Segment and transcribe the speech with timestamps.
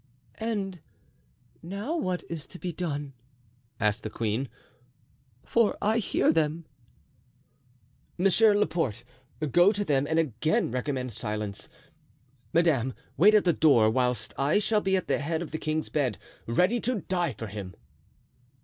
[0.39, 0.79] "And
[1.61, 3.13] now what is to be done?"
[3.79, 4.49] asked the queen,
[5.45, 6.65] "for I hear them."
[8.17, 9.03] "Monsieur Laporte,
[9.51, 11.69] go to them and again recommend silence.
[12.51, 15.89] Madame, wait at the door, whilst I shall be at the head of the king's
[15.89, 17.75] bed, ready to die for him."